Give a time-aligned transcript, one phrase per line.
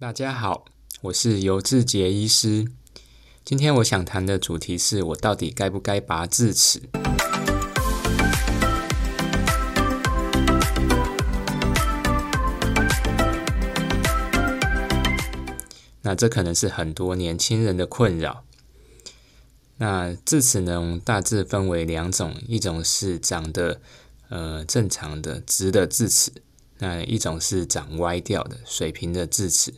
[0.00, 0.64] 大家好，
[1.02, 2.66] 我是尤志杰医师。
[3.44, 6.80] 今天我想谈的主题是我到底该不该拔智齿？
[16.00, 18.44] 那这可能是很多年轻人的困扰。
[19.76, 23.82] 那智齿呢，大致分为两种，一种是长得
[24.30, 26.32] 呃正常的直的智齿，
[26.78, 29.74] 那一种是长歪掉的水平的智齿。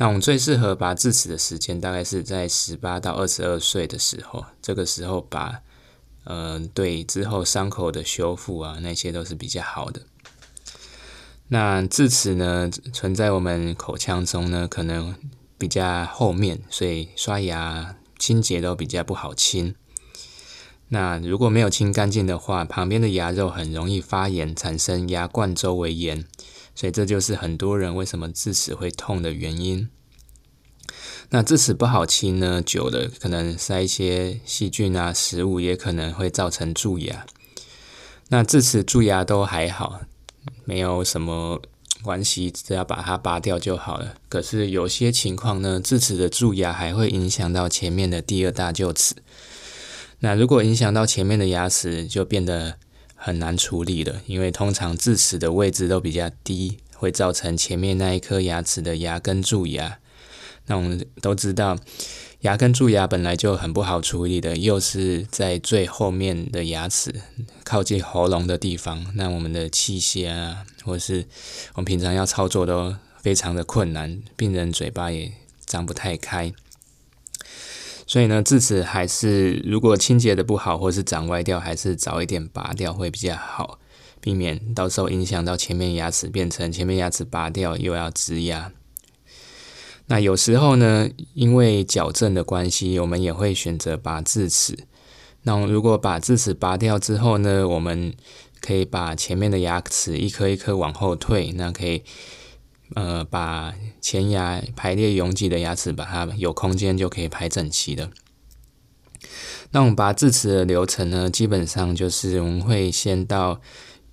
[0.00, 4.44] 那我们最适合拔智齿的时间，大概是在十八到二十二岁的时候。
[4.62, 5.60] 这个时候拔，
[6.22, 10.02] 呃，对之后伤口的修复啊，那些都是比较好的。
[11.48, 15.16] 那智齿呢，存在我们口腔中呢，可能
[15.58, 19.74] 比较后面，所以刷牙清洁都比较不好清。
[20.90, 26.24] 那如果没有清干净的话，旁边的牙肉很容易发炎，产生牙冠周围炎。
[26.78, 29.88] 所以这就是很多人为什么智齿会痛的原因。
[31.30, 37.26] 那智齿不好清呢，久了可能塞一些细菌啊，食物也可能会造成蛀牙。
[38.28, 40.02] 那智齿蛀牙都还好，
[40.64, 41.60] 没有什么
[42.02, 44.14] 关系，只要把它拔掉就好了。
[44.28, 49.16] 可是有些情况呢，智齿的蛀牙还会影响到前面的第二大臼齿。
[50.20, 52.76] 那如果影响到前面的牙齿，就变得。
[53.18, 59.98] 很难处理的，因为通常智齿的位置都比较低，会造成前面那一颗牙齿的牙根蛀牙。
[60.66, 61.76] 那我们都知道，
[62.40, 67.22] 牙根蛀牙本来就很不好处理的，又是在最后面的牙齿
[67.64, 71.26] 靠近喉咙的地方，那我们的器械啊，或是
[71.74, 75.32] 我们平常要操作都非常的困难，病人嘴巴也
[75.66, 76.52] 张不太开。
[78.08, 83.78] 所以呢，智齿还是如果清洁的不好，或是长歪掉，还是早一点拔掉会比较好，
[84.18, 88.72] 避免到时候影响到前面牙齿，变成前面牙齿拔掉又要植牙。
[90.06, 94.74] 那有时候呢，因为矫正的关系，我们也会选择拔智齿。
[95.42, 98.14] 那如果把智齿拔掉之后呢，我们
[98.62, 102.02] 可以把前面的牙齿一颗一颗往后退，那可以。
[102.94, 103.74] 呃，把
[104.10, 108.08] 前牙排列拥挤的牙齿，把它有空间就可以排整齐的。
[109.72, 113.60] 那我们拔智齿的流程呢，基本上就是我们会先到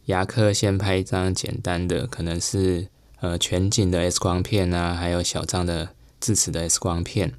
[0.07, 2.89] 牙科先拍一张简单的，可能是
[3.21, 7.33] 呃全景的 X 光片啊，还有小张的智齿的 X 光片。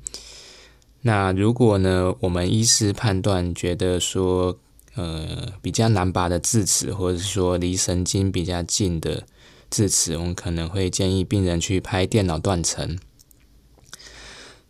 [1.03, 4.59] 那如果呢，我们医师判断觉得说，
[4.95, 9.25] 呃，比较难拔的智齿，或者是说离神经比较近的。
[9.77, 12.99] 至此，我们可能会建议病人去拍电脑断层。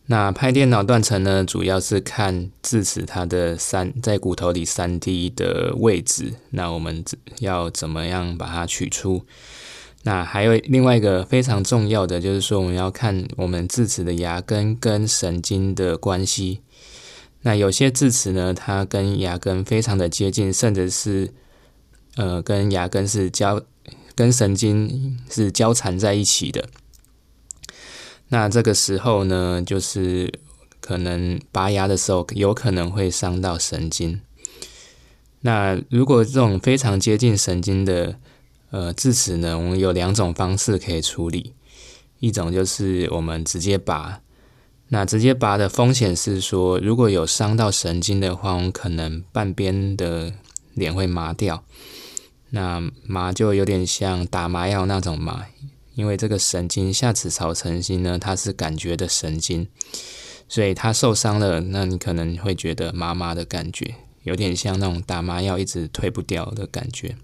[0.06, 6.34] 那拍电脑断层呢，主要是看智齿它的三在骨头里三 D 的位置。
[6.50, 7.05] 那我们
[7.39, 9.22] 要怎么样把它取出？
[10.03, 16.62] 那还有另外一个非常重要的，就是说我们要看我们智齿的牙根跟神经的关系。
[17.43, 21.33] 那有些智齿呢，它跟牙根非常的接近，甚至是
[22.17, 23.62] 呃跟牙根是交。
[24.16, 26.71] 跟神经是交缠在一起的，
[28.28, 30.32] 那这个时候呢，就是
[30.81, 34.22] 可能拔牙的时候有可能会伤到神经。
[35.41, 38.16] 那如果这种非常接近神经的
[38.71, 41.53] 呃智齿呢，我们有两种方式可以处理，
[42.19, 44.22] 一种就是我们直接拔。
[44.88, 50.32] 那直接拔的风险是说，如果有伤到神经的话，我们可能半边的
[50.72, 51.65] 脸会麻掉。
[52.56, 55.44] 那麻就有点像打麻药那种麻，
[55.94, 59.69] 因为这个神经下齿槽神经呢，它是感觉的神经，
[60.49, 67.17] 所以它受伤了，那你可能会觉得麻麻的感觉，有点像那种打麻药一直退不掉的感觉。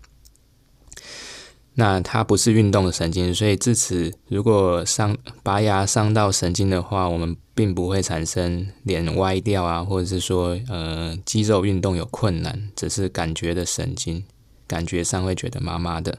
[1.77, 14.23] 那它不是运动的神经，所以智齿如果伤拔牙伤到神经的话，我们并不会产生脸歪掉啊，或者是说呃肌肉运动有困难，只是感觉的神经。
[14.73, 16.19] 感觉上会觉得麻麻的，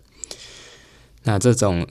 [1.24, 1.88] 那这种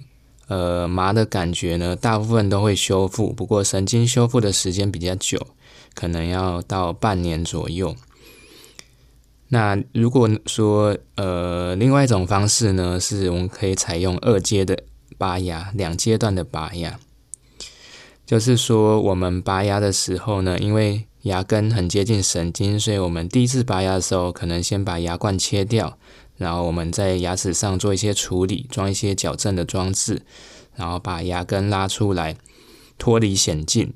[0.47, 5.45] 呃麻的感觉呢，大部分都会修复，不过神经修复的时间比较久，
[5.93, 7.97] 可能要到半年左右。
[9.49, 14.79] 那如果说呃另外一种方式呢，是我们可以采用二阶的
[15.19, 17.01] 拔牙，两阶段的拔牙，
[18.25, 25.99] 就是说我们拔牙的时候呢，因为牙根很接近神经，所以我们第一次拔牙的时候，可能先把牙冠切掉。
[26.43, 30.23] 然后我们在牙齿上做一些处理，装一些矫正的装置，
[30.75, 32.37] 然后把牙根拉出来，
[32.99, 33.95] 脱离险境，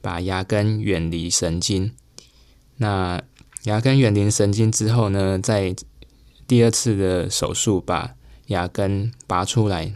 [0.00, 1.92] 把牙根远离神经。
[2.78, 3.22] 那
[3.62, 5.72] 牙根远离神经之后呢，在
[6.48, 8.14] 第二次的手术把
[8.48, 9.92] 牙根拔出来，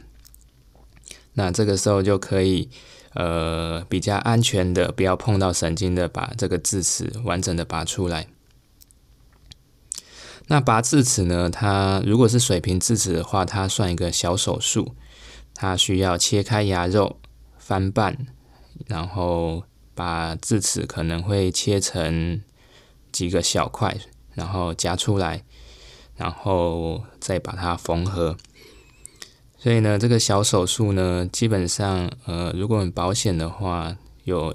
[1.34, 2.70] 那这个时候就可以
[3.14, 8.28] 呃比较安全的，不要碰到神经的，把这个智齿完整的拔出来。
[10.48, 11.50] 那拔智齿呢？
[11.50, 14.94] 它如果是水平智齿的话，它算一个小手术，
[15.54, 17.19] 它需要切开牙肉，
[17.58, 18.16] 翻瓣，
[18.87, 19.64] 然后
[19.94, 22.40] 把智齿可能会切成
[23.10, 23.96] 几个小块，
[24.34, 25.43] 然后夹出来，
[26.14, 28.37] 然后再把它缝合。
[29.58, 34.54] 所以呢，这个小手术呢，基本上呃，如果保险的话，有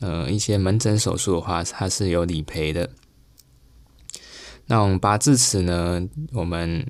[0.00, 2.90] 呃一些门诊手术的话，它是有理赔的。
[4.70, 6.06] 那我们拔智齿呢？
[6.32, 6.86] 我们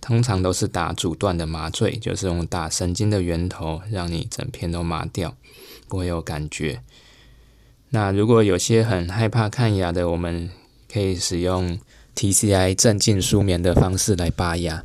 [0.00, 5.36] 通常都是打阻断的麻醉，就是用打神经的源头，让你整片都麻掉，
[5.88, 6.82] 不会有感觉。
[7.90, 10.48] 那如果有些很害怕看牙的，我们
[10.90, 11.78] 可以使用
[12.16, 14.82] TCI 镇静舒眠的方式来拔牙，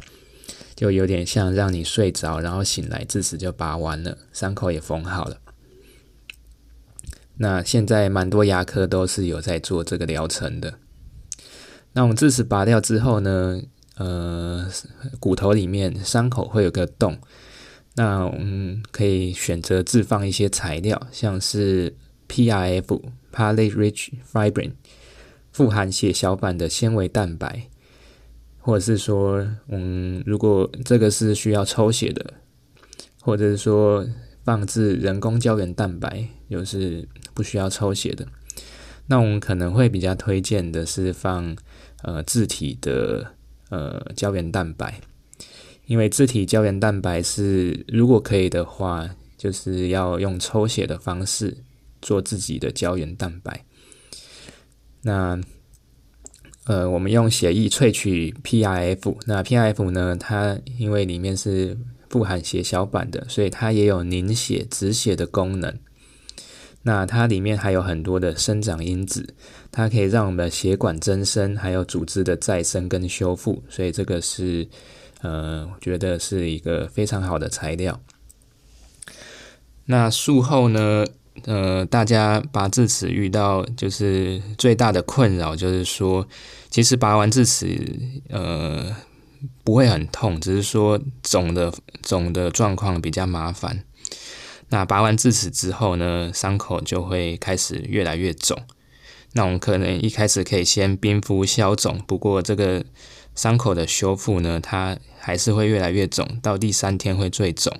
[0.75, 5.37] 就有点像让你睡着，然后醒来，智齿就拔完了，伤口也缝好了。
[7.37, 10.73] 那现在蛮多牙科都是有在做这个疗程的。
[11.93, 13.61] 那我们智齿拔掉之后呢？
[13.99, 14.69] 呃，
[15.19, 17.17] 骨头里面伤口会有个洞，
[17.95, 21.95] 那我们可以选择置放一些材料，像是
[22.29, 24.73] PRF（Palate-Rich Fibrin）
[25.51, 27.69] 富含血小板的纤维蛋白，
[28.59, 32.35] 或者是说，嗯，如果这个是需要抽血的，
[33.23, 34.05] 或者是说
[34.43, 38.27] 放置人工胶原蛋白，就是不需要抽血的，
[39.07, 41.55] 那我们可能会比较推荐的是放。
[42.03, 43.33] 呃，自体的
[43.69, 45.01] 呃胶原蛋白，
[45.87, 51.57] 因为自体胶原蛋白是如果可以的话，就是要用抽血的方式
[51.99, 53.65] 做自己的胶原蛋白。
[55.01, 55.41] 那
[56.65, 61.75] 呃，我们用血液萃取 PRF，那 PRF 呢，它因为里面是
[62.09, 65.75] 富含血小板的，所以它也有凝血止血的功能。
[66.87, 69.35] 那它里面还有很多的生长因子，
[69.73, 74.65] 它可以让我们的血管增生，还有组织的再生跟修复，所以这个是
[75.19, 77.99] 呃，我觉得是一个非常好的材料。
[79.87, 81.05] 那术后呢，
[81.43, 86.25] 呃，大家拔智齿遇到就是最大的困扰，就是说，
[86.69, 88.95] 其实拔完智齿，呃，
[89.65, 93.83] 不会很痛，只是说肿的肿的状况比较麻烦。
[94.69, 98.61] 那拔完智齿之后呢，伤口就会开始越来越肿。
[99.31, 102.83] 那我们可能一开始可以先冰敷消肿，不过这个
[103.33, 107.73] 伤口的修复呢，它还是会越来越肿，到第三天会最肿。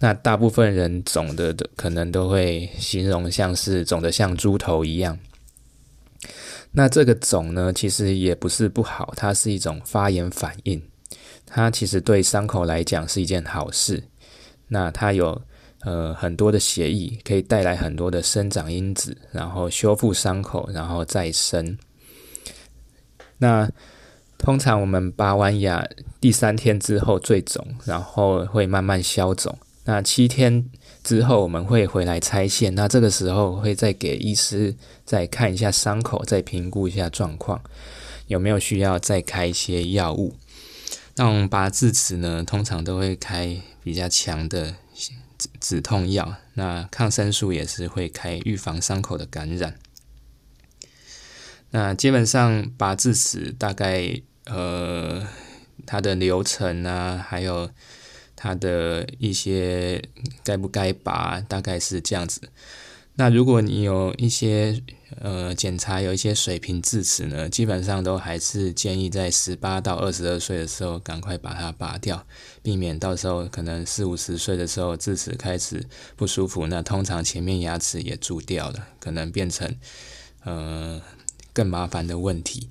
[0.00, 5.16] 那大部分人肿的的可能都会形容像是肿的像猪头一样。
[6.72, 10.82] 那这个肿呢，其实也不是不好，它是一种发炎反应，
[11.46, 14.02] 它其实对伤口来讲是一件好事。
[14.66, 15.42] 那它有。
[15.84, 21.76] 呃，很多的血液可以带来很多的生长因子，然后修复伤口，然后再生。
[23.38, 23.68] 那
[24.38, 25.84] 通常我们拔完牙
[26.20, 29.58] 第三天之后最肿，然后会慢慢消肿。
[29.84, 30.64] 那七天
[31.02, 37.60] 之后我们会回来拆线，那这个时候会再给医师再看一下伤口，再评估一下状况，
[38.28, 40.36] 有没有需要再开一些药物。
[41.16, 44.76] 那我们拔智齿呢，通常都会开比较强的。
[45.62, 49.78] 止痛药，那抗生素也是会开预防伤口的感染。
[51.70, 55.26] 那基本上拔智齿大概呃
[55.86, 57.70] 它的流程啊，还有
[58.34, 60.02] 它的一些
[60.42, 62.50] 该不该拔，大概是这样子。
[63.22, 64.82] 那如果你有一些
[65.20, 72.26] 呃检查有一些水平智齿呢，基本上都还是建议在十八到二十二岁的时候赶快把它拔掉，
[72.64, 75.86] 避免到时候可能四五十岁的时候智齿开始
[76.16, 79.72] 不舒服，那通常前面牙齿也蛀掉了，可能变成
[80.42, 81.00] 呃
[81.52, 82.70] 更麻烦的问题。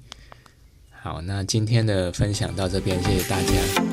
[0.89, 3.90] 好，那今天的分享到这边，谢谢大家。